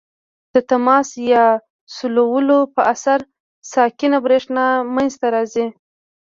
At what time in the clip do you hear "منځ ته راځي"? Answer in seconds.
4.95-5.65